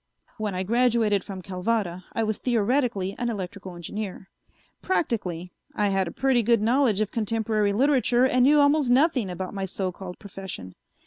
When 0.39 0.55
I 0.55 0.63
graduated 0.63 1.23
from 1.23 1.43
Calvada 1.43 2.05
I 2.13 2.23
was 2.23 2.39
theoretically 2.39 3.13
an 3.19 3.29
electrical 3.29 3.75
engineer. 3.75 4.31
Practically 4.81 5.51
I 5.75 5.89
had 5.89 6.07
a 6.07 6.11
pretty 6.11 6.41
good 6.41 6.59
knowledge 6.59 7.01
of 7.01 7.11
contemporary 7.11 7.71
literature 7.71 8.25
and 8.25 8.41
knew 8.45 8.59
almost 8.59 8.89
nothing 8.89 9.29
about 9.29 9.53
my 9.53 9.67
so 9.67 9.91
called 9.91 10.17
profession. 10.17 10.73